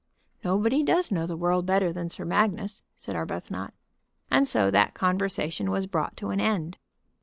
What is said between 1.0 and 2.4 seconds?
know the world better than Sir